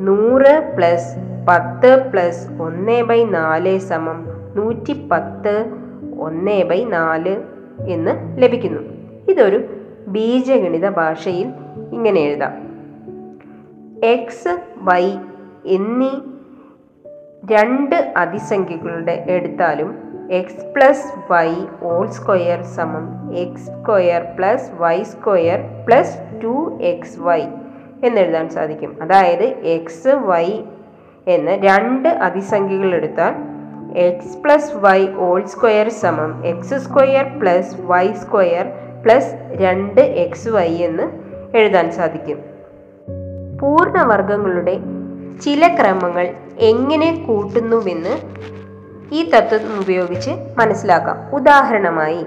നൂറ് 0.00 0.74
പ്ലസ് 0.76 1.16
പത്ത് 1.48 2.10
പ്ലസ് 2.12 2.62
ഒന്ന് 2.62 3.02
ബൈ 3.02 3.24
നാല് 3.24 3.78
സമം 3.78 4.26
നൂറ്റി 4.56 5.08
പത്ത് 5.12 5.72
ഒന്ന് 6.18 6.64
ബൈ 6.64 6.84
നാല് 6.84 7.42
എന്ന് 7.88 8.42
ലഭിക്കുന്നു. 8.42 8.82
ഇതൊരു 9.28 9.64
ബീജഗണിത 10.08 10.88
ഭാഷയിൽ 10.88 11.46
ഇങ്ങനെ 11.92 12.20
എഴുതാം. 12.20 12.52
എക്സ് 14.04 14.60
വൈ 14.76 15.10
എന്നീ 15.66 16.10
രണ്ട് 17.44 18.14
അതിസംഖ്യകളുടെ 18.16 19.24
എടുത്താലും 19.28 19.90
X 20.30 20.64
plus 20.76 21.32
Y 21.32 21.54
whole 21.82 22.06
square 22.10 22.62
സമം 22.62 23.34
X 23.36 23.66
square 23.66 24.22
plus 24.38 24.70
Y 24.74 25.02
square 25.02 25.60
plus 25.86 26.42
two 26.42 26.78
X 26.82 27.20
Y 27.20 27.42
എന്നെഴുതാൻ 28.04 28.48
സാധിക്കും. 28.48 29.02
അതായത് 29.02 29.42
എക്സ് 29.42 30.08
വൈ 30.08 30.60
എന്ന് 31.26 31.50
രണ്ട് 31.50 32.08
അതിസംഖ്യകൾ 32.08 32.94
എടുത്താൽ 32.94 33.34
X 33.98 34.36
plus 34.38 34.76
Y 34.76 35.08
whole 35.16 35.44
square 35.44 35.88
സമം 35.88 36.46
X 36.46 36.74
square 36.74 37.40
plus 37.40 37.76
Y 37.80 38.12
square 38.12 38.66
plus 39.04 39.34
രണ്ട് 39.52 40.00
എക്സ് 40.00 40.48
വൈ 40.48 40.76
എന്ന് 40.76 41.02
എഴുതാൻ 41.56 41.90
സാധിക്കും. 41.90 42.38
പൂർണവർഗങ്ങളുടെ 43.58 44.76
ചില 45.40 45.68
ക്രമങ്ങൾ 45.80 46.34
എങ്ങനെ 46.58 47.24
കൂട്ടുന്നുവെന്ന് 47.28 48.38
ഈ 49.14 49.30
തത്വം 49.30 49.80
ഉപയോഗിച്ച് 49.80 50.30
മനസ്സിലാക്കാം. 50.58 51.36
ഉദാഹരണമായി 51.36 52.26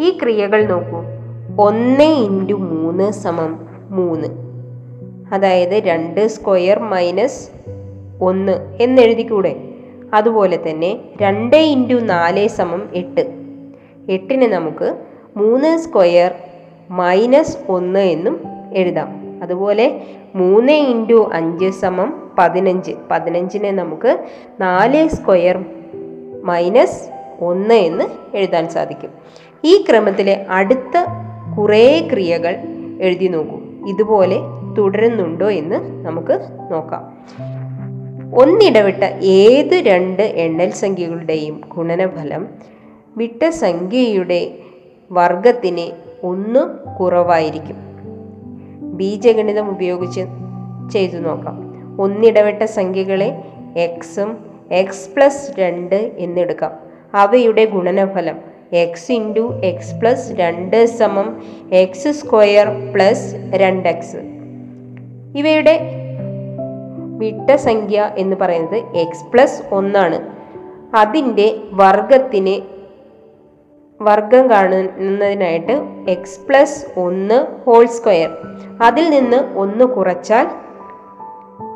ഈ 0.00 0.18
ക്രിയകൾ 0.22 0.66
നോക്കൂ. 0.66 1.02
ഒന്ന് 1.64 2.04
ഇന്റു 2.04 2.54
മൂന്ന് 2.54 3.12
സമം 3.12 3.68
മൂന്ന്. 3.90 4.28
അതായത് 5.34 5.74
രണ്ട് 5.74 6.26
സ്ക്വയർ 6.26 6.78
മൈനസ് 6.78 7.50
ഒന്ന് 8.20 8.78
എന്നെഴുതിക്കൂടെ? 8.82 9.68
അതുപോലെ 10.14 10.70
തന്നെ 10.70 11.00
രണ്ട് 11.22 11.56
ഇന്റു 11.56 11.94
നാല് 11.94 12.48
സമം 12.48 12.88
എട്ട്. 12.94 13.32
എട്ടിന് 14.08 14.52
നമുക്ക് 14.52 14.96
മൂന്ന് 15.36 15.78
സ്ക്വയർ 15.78 16.34
മൈനസ് 16.90 17.58
ഒന്ന് 17.68 18.00
എന്നും 18.00 18.40
എഴുതാം. 18.74 19.08
അതുപോലെ 19.42 20.02
മൂന്ന് 20.34 20.72
ഇന്റു 20.72 21.30
അഞ്ച് 21.32 21.70
സമം 21.70 22.30
പതിനഞ്ച്. 22.38 22.92
പതിനഞ്ചിനെ 23.10 23.70
നമുക്ക് 23.70 24.24
നാല് 24.60 25.08
സ്ക്വയർ 25.08 25.64
മൈനസ് 26.44 27.10
ഒന്ന് 27.40 27.74
എന്ന് 27.74 28.36
എഴുതാൻ 28.36 28.68
സാധിക്കും. 28.68 29.10
ഈ 29.64 29.84
ക്രമത്തിലെ 29.90 30.46
അടുത്ത 30.48 31.04
കുറേ 31.58 32.08
ക്രിയകൾ 32.12 32.56
എഴുതി 33.00 33.26
നോക്കൂ. 33.26 33.60
ഇതുപോലെ 33.88 34.38
തുടരുന്നുണ്ടോ 34.78 35.50
എന്ന് 35.50 36.06
നമുക്ക് 36.06 36.40
നോക്കാം. 36.70 37.18
ഒന്നിടവിട്ട 38.34 39.04
ഏത് 39.22 39.74
രണ്ട് 39.74 40.22
എണ്ണൽ 40.22 40.70
സംഖ്യകളുടെയും 40.70 41.60
ഗുണനഫലം 41.68 42.48
വിട്ട 43.16 43.48
സംഖ്യയുടെ 43.48 44.58
വർഗത്തിന് 45.12 45.92
ഒന്ന് 46.26 46.94
കുറവായിരിക്കും. 46.98 47.91
ബീജഗണിതം 48.92 49.70
ഉപയോഗിച്ച് 49.70 50.20
ചെയ്തു 50.92 51.18
നോക്കാം. 51.18 51.56
ഒന്നിടവിട്ട 52.00 52.62
സംഖ്യകളെ 52.62 53.42
എക്സും 53.76 54.46
എക്സ് 54.72 55.10
പ്ലസ് 55.16 55.60
രണ്ട് 55.60 55.94
എന്നെടുക്കാം. 55.94 56.72
അവയുടെ 57.14 57.64
ഗുണനഫലം 57.64 58.36
എക്സ് 58.72 59.12
ഇന്റു 59.12 59.60
എക്സ് 59.64 59.94
പ്ലസ് 59.94 60.32
രണ്ട് 60.32 60.86
സമം 60.86 61.42
എക്സ് 61.72 62.08
സ്ക്വയർ 62.08 62.68
പ്ലസ് 62.94 63.34
രണ്ട് 63.54 63.88
എക്സ് 63.88 64.16
ഇവയുടെ 65.36 65.80
വിട്ട 67.18 67.54
സംഖ്യ 67.56 68.10
എന്ന് 68.18 68.36
പറയുന്നത് 68.36 68.96
എക്സ് 68.96 69.24
പ്ലസ് 69.32 69.62
ഒന്നാണ്. 69.74 70.42
അതിന്റെ 70.96 71.54
വർഗത്തിന് 71.72 72.71
വർഗം 74.02 74.50
കാണുന്നതിനായിട്ട് 74.50 75.74
എക്സ് 76.08 76.40
പ്ലസ് 76.48 77.00
ഒന്ന് 77.00 77.46
ഹോൾ 77.64 77.86
സ്ക്വയർ 77.86 78.30
അതിൽ 78.82 79.10
നിന്ന് 79.10 79.54
ഒന്ന് 79.56 79.84
കുറച്ചാൽ 79.84 80.46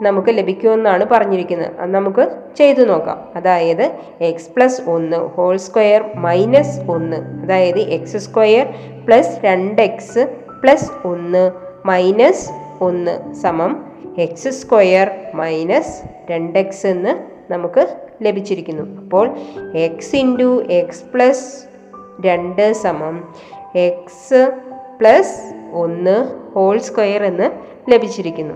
നമുക്ക് 0.03 0.29
ലഭിക്കുമെന്നാണ് 0.29 1.05
പറഞ്ഞിരിക്കുന്നത്. 1.11 1.77
അത് 1.81 1.91
നമുക്ക് 1.91 2.29
ചെയ്തു 2.57 2.83
നോക്കാം. 2.83 3.29
അതായത് 3.37 3.93
എക്സ് 4.21 4.51
പ്ലസ് 4.57 4.83
ഒന്ന് 4.91 5.17
ഹോൾ 5.17 5.57
സ്ക്വയർ 5.57 6.11
മൈനസ് 6.17 6.81
ഒന്ന്. 6.91 7.17
അതായത് 7.17 7.79
എക്സ് 7.79 8.17
സ്ക്വയർ 8.17 8.67
പ്ലസ് 9.07 9.41
രണ്ട് 9.45 9.83
എക്സ് 9.83 10.29
പ്ലസ് 10.63 10.91
ഒന്ന് 11.05 11.51
മൈനസ് 11.87 12.51
ഒന്ന് 12.81 13.35
സമം 13.35 13.87
എക്സ് 14.19 14.49
സ്ക്വയർ 14.49 15.11
മൈനസ് 15.35 16.03
രണ്ട് 16.31 16.59
എക്സ് 16.59 16.87
എന്ന് 16.87 17.15
നമുക്ക് 17.53 17.97
ലഭിച്ചിരിക്കുന്നു. 18.23 19.03
അപ്പോൾ 19.03 19.35
എക്സ് 19.77 20.17
ഇന്റു 20.17 20.65
എക്സ് 20.71 21.05
പ്ലസ് 21.15 21.76
രണ്ട് 22.21 22.73
സമം 22.73 23.35
എക്സ് 23.75 24.53
പ്ലസ് 25.01 25.55
ഒന്ന് 25.73 26.27
ഹോൾ 26.55 26.79
സ്ക്വയർ 26.79 27.25
എന്ന് 27.25 27.51
ലഭിച്ചിരിക്കുന്നു. 27.93 28.55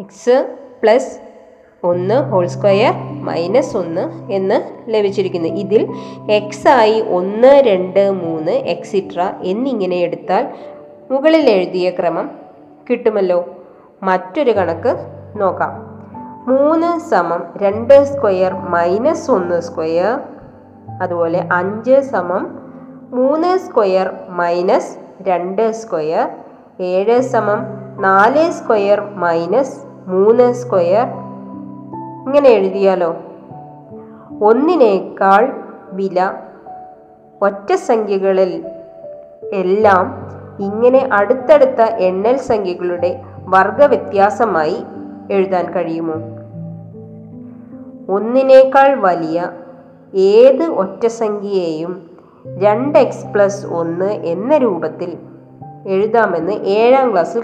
എക്സ് 0.00 0.56
പ്ലസ് 0.82 1.18
ഒന്ന് 1.84 2.30
ഹോൾ 2.30 2.46
സ്ക്വയർ 2.46 2.92
മൈനസ് 3.22 3.76
ഒന്ന് 3.76 4.32
എന്ന് 4.32 4.82
ലഭിച്ചിരിക്കുന്നു. 4.88 5.48
ഇതിൽ 5.48 5.88
എക്സ് 6.30 6.68
ആയി 6.68 7.00
ഒന്ന് 7.00 7.48
രണ്ട് 7.48 8.10
മൂന്ന് 8.10 8.52
എക്സിട്ര 8.52 9.32
എന്നിങ്ങനെ 9.42 9.96
എടുത്താൽ 9.96 10.48
മുകളിൽ 11.10 11.50
എഴുതിയ 11.50 11.90
ക്രമം 11.90 12.30
കിട്ടുമല്ലോ. 12.90 13.44
മറ്റൊരു 14.02 14.50
കണക്ക് 14.50 14.96
നോക്കാം. 15.36 15.88
മൂന്ന് 16.46 17.10
സമം 17.10 17.44
രണ്ട് 17.56 18.04
സ്ക്വയർ 18.04 18.52
മൈനസ് 18.52 19.30
ഒന്ന് 19.30 19.60
സ്ക്വയർ 19.60 20.37
അതുപോലെ 21.00 21.48
അഞ്ച് 21.52 22.00
സമം 22.00 22.58
മൂന്ന് 23.10 23.58
സ്ക്വയർ 23.58 24.14
മൈനസ് 24.28 24.96
രണ്ട് 25.22 25.72
സ്ക്വയർ 25.72 26.30
ഏഴ് 26.80 27.20
സമം 27.20 27.58
നാല് 28.00 28.50
സ്ക്വയർ 28.50 29.00
മൈനസ് 29.00 29.78
മൂന്ന് 30.06 30.52
സ്ക്വയർ. 30.52 31.06
ഇങ്ങനെ 32.26 32.48
എഴുതിയാലോ? 32.48 33.16
ഒന്നിനേക്കാൾ 34.44 35.52
വില 35.92 36.32
ഒറ്റ 37.42 37.74
സംഖ്യകളിൽ 37.74 38.64
എല്ലാം 39.52 40.28
ഇങ്ങനെ 40.60 41.08
അടുത്തടുത്ത 41.12 41.82
എണ്ണൽ 41.82 42.36
സംഖ്യകളുടെ 42.36 43.22
വർഗ 43.48 43.84
വ്യത്യാസമായി 43.84 44.84
എഴുതാൻ 45.30 45.72
കഴിയുമോ? 45.72 46.14
ഒന്നിനേക്കാൾ 48.14 48.94
വലിയ 48.94 49.50
ഏത് 50.14 50.62
ഒറ്റസംഖ്യയെയും 50.62 52.10
രണ്ട് 52.58 52.98
എക്സ് 52.98 53.26
പ്ലസ് 53.26 53.66
ഒന്ന് 53.66 54.12
എന്ന 54.12 54.56
രൂപത്തിൽ 54.56 55.16
എഴുതാമെന്ന് 55.88 56.52
ഏഴാം 56.52 57.12
ക്ലാസ്സിൽ 57.12 57.42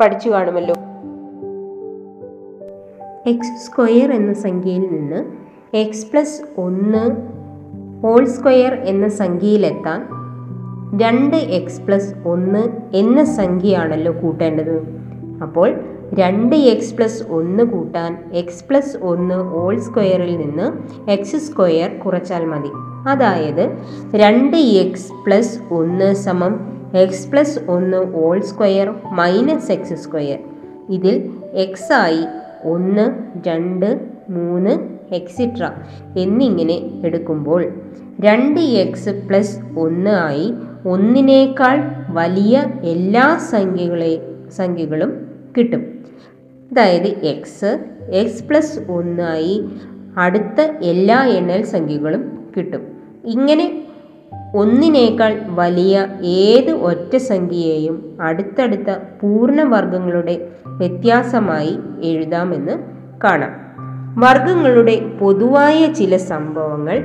പഠിച്ചു 0.00 0.30
കാണുമല്ലോ. 0.30 0.74
എക്സ് 3.26 3.66
സ്ക്വയർ 3.66 4.12
എന്ന 4.12 4.32
സംഖ്യയിൽ 4.32 4.80
നിന്ന് 4.80 5.24
എക്സ് 5.76 6.10
പ്ലസ് 6.10 6.42
ഒന്ന് 6.60 7.10
ഹോൾ 8.02 8.24
സ്ക്വയർ 8.24 8.74
എന്ന 8.74 9.08
സംഖ്യയിലെത്താൻ 9.08 10.08
രണ്ട് 11.00 11.36
എക്സ് 11.36 11.80
പ്ലസ് 11.80 12.14
ഒന്ന് 12.26 12.68
എന്ന 12.94 13.24
സംഖ്യയാണല്ലോ 13.24 14.12
കൂട്ടേണ്ടത്. 14.22 14.82
അപ്പോൾ 15.42 15.93
രണ്ട് 16.18 16.56
എക്സ് 16.56 16.94
പ്ലസ് 16.96 17.22
ഒന്ന് 17.30 17.64
കൂട്ടാൻ 17.64 18.18
എക്സ് 18.32 18.64
പ്ലസ് 18.68 18.96
ഒന്ന് 19.02 19.34
ഹോൾ 19.34 19.80
സ്ക്വയറിൽ 19.80 20.36
നിന്ന് 20.36 20.66
എക്സ് 21.10 21.36
സ്ക്വയർ 21.36 21.98
കുറച്ചാൽ 21.98 22.44
മതി. 22.44 22.70
അതായത് 23.06 23.64
രണ്ട് 24.14 24.56
എക്സ് 24.56 25.12
പ്ലസ് 25.26 25.58
ഒന്ന് 25.70 26.14
സമം 26.14 26.54
എക്സ് 26.94 27.30
പ്ലസ് 27.30 27.58
ഒന്ന് 27.68 27.96
whole 28.12 28.40
square 28.40 28.88
minus 29.12 29.72
X 29.72 29.94
square 29.94 30.38
ഇതിൽ 30.88 31.16
എക്സ് 31.54 31.92
ആയി 31.92 32.22
ഒന്ന് 32.64 33.06
രണ്ട് 33.48 33.88
മൂന്ന് 34.28 34.74
എക്സിട്ര 35.14 35.64
എന്നിങ്ങനെ 36.16 36.76
എടുക്കുമ്പോൾ 37.04 37.62
രണ്ട് 38.20 38.60
എക്സ് 38.60 39.10
പ്ലസ് 39.28 39.56
ഒന്ന് 39.76 40.10
ആയി 40.10 40.46
ഒന്നിനേക്കാൾ 40.86 41.76
വലിയ 42.10 42.54
എല്ലാ 42.84 43.36
സംഖ്യകളെ 43.50 44.12
സംഖ്യകളും 44.56 45.12
കിട്ടും. 45.56 46.04
അതായത് 46.72 47.06
എക്സ് 47.06 47.78
എക്സ് 48.10 48.44
പ്ലസ് 48.44 48.78
ഒന്നായി 48.90 49.64
അടുത്ത 50.16 50.60
എല്ലാ 50.60 51.24
എണ്ണൽ 51.24 51.62
സംഖ്യകളും 51.62 52.38
കിട്ടും. 52.56 52.80
ഇങ്ങനെ 53.24 53.84
ഒന്നിനേക്കാൾ 54.54 55.40
വലിയ 55.48 56.06
ഏത് 56.22 56.70
ഒറ്റ 56.70 57.16
സംഖ്യയെയും 57.16 58.18
അടുത്തടുത്ത 58.20 58.90
പൂർണവർഗങ്ങളുടെ 59.22 60.48
വ്യത്യാസമായി 60.66 61.78
എഴുതാമെന്ന് 62.02 62.72
കാണാം. 63.24 63.64
വർഗങ്ങളുടെ 64.20 65.08
പൊതുവായ 65.20 65.92
ചില 65.92 66.16
സംഭവങ്ങൾ 66.16 67.04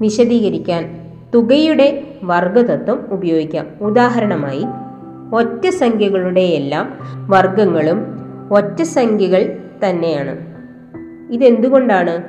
വിശദീകരിക്കാൻ 0.00 1.00
തുകയുടെ 1.34 2.04
വർഗതത്വം 2.22 3.06
ഉപയോഗിക്കാം. 3.10 3.66
ഉദാഹരണമായി 3.80 4.64
ഒറ്റ 5.32 5.68
സംഖ്യകളുടെ 5.68 6.40
എല്ലാം 6.40 6.98
വർഗങ്ങളും 7.28 8.06
ഒറ്റ 8.52 8.82
സംഖ്യകൾ 8.82 9.56
തന്നെയാണ്. 9.88 10.38
ഇതെന്തുകൊണ്ടാണ്? 11.32 12.22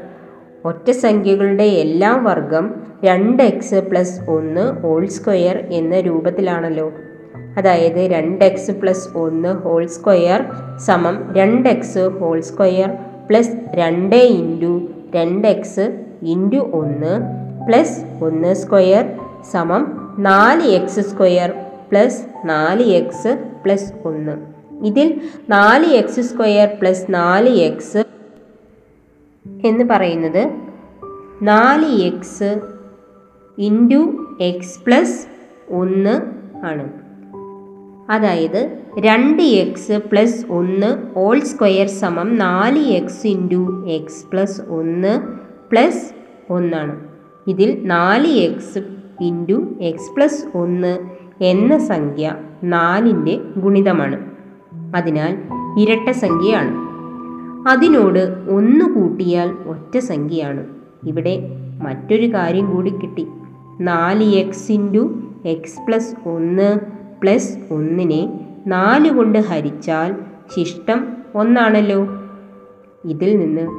ഒറ്റ 0.67 0.91
സംഖ്യകളുടെ 0.91 1.63
എല്ലാ 1.63 2.15
വർഗം 2.15 2.75
രണ്ട് 3.03 3.43
എക്സ് 3.43 3.75
പ്ലസ് 3.75 4.29
ഒന്ന് 4.29 4.81
ഹോൾ 4.81 5.05
സ്ക്വയർ 5.05 5.57
എന്ന 5.71 5.99
രൂപത്തിലാണല്ലോ. 5.99 6.91
അതായത് 7.57 8.11
രണ്ട് 8.11 8.45
എക്സ് 8.45 8.71
പ്ലസ് 8.71 9.17
ഒന്ന് 9.17 9.49
ഹോൾ 9.49 9.85
സ്ക്വയർ 9.85 10.45
സമം 10.77 11.33
രണ്ട് 11.37 11.69
എക്സ് 11.69 11.99
ഹോൾ 11.99 12.41
സ്ക്വയർ 12.41 12.89
പ്ലസ് 13.29 13.51
രണ്ട് 13.73 14.15
ഇന്റു 14.15 14.89
രണ്ട് 15.15 15.47
എക്സ് 15.47 16.05
ഇന്റു 16.21 16.57
ഒന്ന് 16.57 17.19
പ്ലസ് 17.67 18.23
ഒന്ന് 18.23 18.53
സ്ക്വയർ 18.53 19.19
സമം 19.51 20.15
നാല് 20.19 20.61
എക്സ് 20.61 20.99
സ്ക്വയർ 20.99 21.62
പ്ലസ് 21.93 22.25
നാല് 22.45 22.83
എക്സ് 22.83 23.47
പ്ലസ് 23.65 23.93
ഒന്ന്. 24.05 24.31
ഇതിൽ 24.85 25.21
നാല് 25.49 25.85
എക്സ് 25.85 26.21
സ്ക്വയർ 26.21 26.69
പ്ലസ് 26.81 27.05
നാല് 27.09 27.49
എക്സ് 27.49 28.03
എന്ന് 29.65 29.83
പറയുന്നത് 29.83 30.51
നാല് 31.41 31.85
എക്സ് 31.85 32.61
ഇന്റു 33.57 34.27
എക്സ് 34.41 34.79
പ്ലസ് 34.85 35.27
ഒന്ന് 35.69 36.21
ആണ്. 36.65 36.91
അതായത് 38.11 38.77
രണ്ട് 38.99 39.41
എക്സ് 39.41 39.91
പ്ലസ് 39.91 40.45
ഒന്ന് 40.45 41.17
ഓൾ 41.17 41.39
സ്ക്വയർ 41.39 41.87
സമം 41.87 42.37
നാല് 42.37 42.79
എക്സ് 42.79 43.27
ഇന്റു 43.27 43.85
എക്സ് 43.87 44.25
പ്ലസ് 44.31 44.61
ഒന്ന് 44.61 45.21
പ്ലസ് 45.71 46.15
ഒന്നാണ്. 46.49 47.07
ഇതിൽ 47.47 47.87
നാല് 47.87 48.27
എക്സ് 48.27 48.79
ഇന്റു 49.21 49.77
എക്സ് 49.81 50.15
പ്ലസ് 50.15 50.57
ഒന്ന് 50.57 51.22
എന്ന 51.41 51.77
സംഖ്യ 51.77 52.35
നാലിന്റെ 52.63 53.39
ഗുണിതമാണ്. 53.57 54.25
അതിനാൽ 54.95 55.37
ഇരട്ട 55.79 56.09
സംഖ്യയാണ്. 56.09 56.93
അതിനോട് 57.69 58.35
ഒന്ന് 58.49 58.95
കൂട്ടിയാൽ 58.95 59.51
ഒറ്റ 59.51 59.97
സംഖ്യയാണ്. 59.97 60.65
ഇവിടെ 61.07 61.49
മറ്റൊരു 61.83 62.33
കാര്യം 62.33 62.75
കൂടി 62.75 62.89
കിട്ടി. 62.89 63.27
നാല് 63.81 64.23
എക്സ് 64.23 64.71
ഇന്റു 64.71 65.23
എക്സ് 65.45 65.87
പ്ലസ് 65.87 66.29
ഒന്ന് 66.29 66.79
പ്ലസ് 67.21 67.57
ഒന്നിനെ 67.71 68.49
നാല് 68.67 69.11
കൊണ്ട് 69.11 69.39
ഹരിച്ചാൽ 69.39 70.15
ശിഷ്ടം 70.55 71.17
ഒന്നാണല്ലോ. 71.35 72.07
ഇതിൽ 73.05 73.37
നിന്ന് 73.37 73.71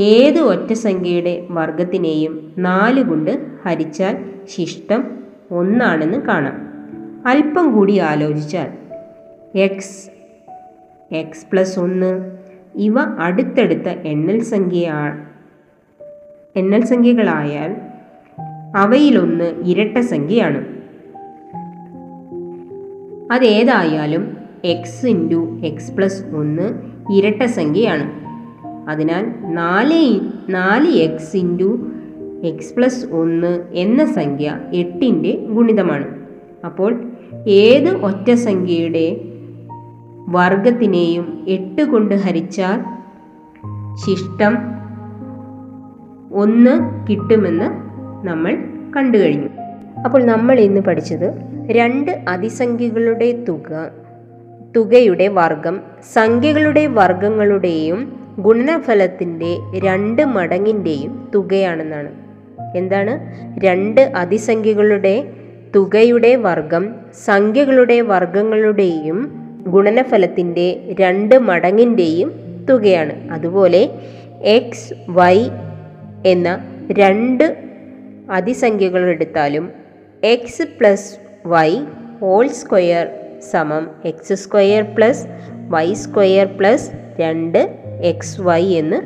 ഏത് 0.00 0.38
ഒറ്റ 0.38 0.72
സംഖ്യയുടെ 0.72 1.46
വർഗത്തിനെയും 1.50 2.52
നാല് 2.58 3.04
കൊണ്ട് 3.08 3.46
ഹരിച്ചാൽ 3.66 4.24
ശിഷ്ടം 4.44 5.04
ഒന്നാണെന്ന് 5.50 6.18
കാണാം. 6.18 6.69
അല്പം 7.26 7.72
കൂടി 7.72 7.98
ആലോചിച്ചാൽ 7.98 8.68
എക്സ് 9.58 10.10
എക്സ് 11.14 11.46
പ്ലസ് 11.52 11.78
ഒന്ന് 11.78 12.36
ഇവ 12.74 13.00
അടുത്തടുത്ത 13.00 13.88
എണ്ണൽ 13.88 14.42
സംഖ്യ 14.42 14.92
എണ്ണൽ 16.56 16.84
സംഖ്യകളായാൽ 16.84 17.76
അവയിലൊന്ന് 18.76 19.62
ഇരട്ട 19.64 19.98
സംഖ്യയാണ്. 19.98 20.66
അതേതായാലും 23.32 24.36
എക്സ് 24.64 25.06
ഇന്റു 25.06 25.60
എക്സ് 25.64 25.92
പ്ലസ് 25.92 26.24
ഒന്ന് 26.24 26.82
ഇരട്ട 27.12 27.42
സംഖ്യയാണ്. 27.42 28.12
അതിനാൽ 28.90 29.34
നാല് 29.42 30.20
നാല് 30.48 30.88
എക്സ് 30.88 31.36
ഇന്റു 31.36 31.90
എക്സ് 32.44 32.74
പ്ലസ് 32.74 33.06
ഒന്ന് 33.06 33.64
എന്ന 33.72 34.12
സംഖ്യ 34.12 34.60
എട്ടിന്റെ 34.72 35.36
ഗുണിതമാണ്. 35.36 36.20
അപ്പോൾ 36.64 37.09
ഏത് 37.48 37.88
ഒറ്റ 37.88 38.32
സംഖ്യയുടെ 38.32 39.20
വർഗത്തിനെയും 40.28 41.44
എട്ട് 41.48 41.82
കൊണ്ട് 41.82 42.14
ഹരിച്ചാൽ 42.14 42.80
ശിഷ്ടം 43.94 44.58
ഒന്ന് 46.32 47.06
കിട്ടുമെന്ന് 47.10 47.90
നമ്മൾ 48.26 48.56
കണ്ടു 48.96 49.18
കഴിഞ്ഞു. 49.18 49.48
അപ്പോൾ 50.04 50.24
നമ്മൾ 50.24 50.60
ഇന്ന് 50.60 50.80
പഠിച്ചത് 50.80 51.34
രണ്ട് 51.70 52.24
അതിസംഖ്യകളുടെ 52.28 53.44
തുക 53.48 53.90
തുകയുടെ 54.76 55.28
വർഗം 55.28 55.80
സംഖ്യകളുടെ 56.12 56.86
വർഗങ്ങളുടെയും 56.86 58.12
ഗുണനഫലത്തിന്റെ 58.38 59.56
രണ്ട് 59.78 60.24
മടങ്ങിന്റെയും 60.24 61.30
തുകയാണെന്നാണ്. 61.34 62.08
എന്താണ്? 62.76 63.20
രണ്ട് 63.64 64.00
അതിസംഖ്യകളുടെ 64.16 65.39
തുകയുടെ 65.74 66.36
വർഗം 66.36 66.94
സംഖ്യകളുടെ 67.24 68.00
വർഗങ്ങളുടെയും 68.00 69.32
ഗുണനഫലത്തിന്റെ 69.66 70.96
രണ്ട് 71.00 71.38
മടങ്ങിന്റെയും 71.38 72.32
തുകയാണ്. 72.70 73.30
അതുപോലെ 73.30 73.88
എക്സ് 74.42 74.94
വൈ 75.08 75.48
എന്ന 76.26 76.58
രണ്ട് 76.92 77.56
അതിസംഖ്യകൾ 78.30 79.08
എടുത്താലും 79.08 79.72
X 80.24 80.62
plus 80.62 81.16
Y 81.46 81.76
whole 82.20 82.48
square 82.48 83.08
സമം 83.50 83.90
X 84.04 84.34
square 84.34 84.84
plus 84.96 85.26
Y 85.68 85.94
square 85.94 86.46
plus 86.46 86.90
രണ്ട് 87.20 87.58
എക്സ് 88.02 88.40
വൈ 88.40 88.64
എന്ന് 88.74 88.96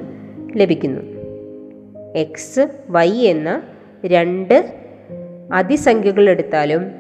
ലഭിക്കുന്നു. 0.57 1.01
എക്സ് 2.17 2.69
വൈ 2.89 3.11
എന്ന 3.11 3.63
രണ്ട് 4.07 4.84
അതിസംഖ്യകൾ 5.55 6.29
എടുത്താലും 6.29 6.93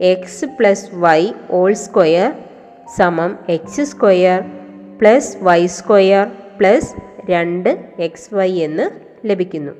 X 0.00 0.44
plus 0.44 0.88
Y 0.94 1.32
whole 1.50 1.72
square 1.72 2.32
സമം 2.96 3.38
X 3.48 3.82
square 3.82 4.42
plus 5.00 5.36
Y 5.42 5.66
square 5.66 6.28
plus 6.60 6.94
രണ്ട് 7.30 7.84
എക്സ് 7.98 8.34
വൈ 8.34 8.52
എന്ന് 8.52 8.90
ലഭിക്കുന്നു. 9.24 9.72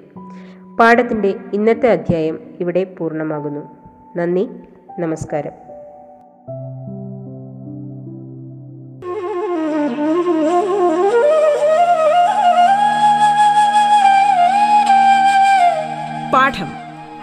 പാഠത്തിന്റെ 0.76 1.34
ഇന്നത്തെ 1.54 1.88
അധ്യായം 1.88 2.56
ഇവിടെ 2.60 2.84
പൂർണമാകുന്നു. 2.84 3.76
നന്ദി 4.16 4.48
നമസ്കാരം. 4.98 5.52
പാഠം. 16.32 16.85